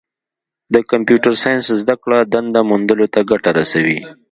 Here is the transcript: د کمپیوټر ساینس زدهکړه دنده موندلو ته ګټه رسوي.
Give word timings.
د 0.73 0.75
کمپیوټر 0.91 1.33
ساینس 1.43 1.65
زدهکړه 1.81 2.17
دنده 2.33 2.61
موندلو 2.69 3.05
ته 3.13 3.19
ګټه 3.31 3.49
رسوي. 3.59 3.99